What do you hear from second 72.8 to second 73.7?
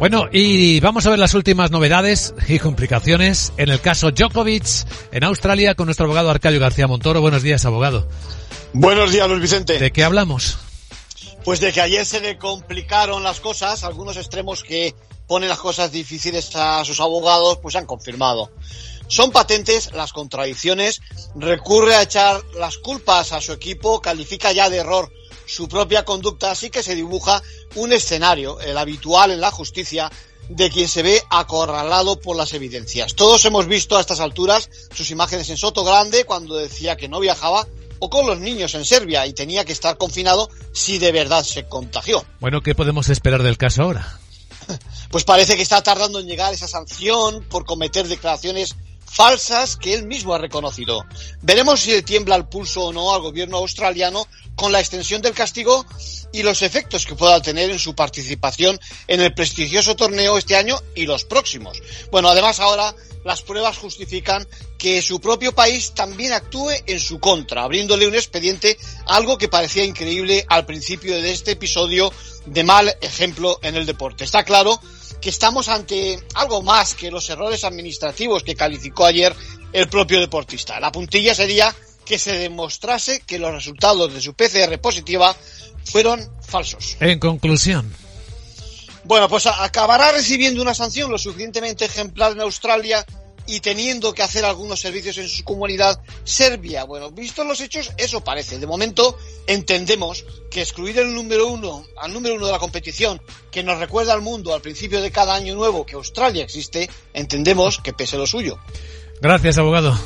ejemplo